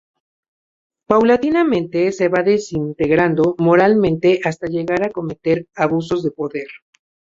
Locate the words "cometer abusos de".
5.11-6.31